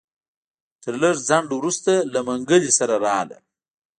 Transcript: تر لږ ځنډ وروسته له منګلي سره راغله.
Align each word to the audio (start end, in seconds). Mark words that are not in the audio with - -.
تر 0.83 0.93
لږ 1.01 1.15
ځنډ 1.27 1.47
وروسته 1.55 1.91
له 2.13 2.19
منګلي 2.27 2.71
سره 2.79 2.95
راغله. 3.05 3.37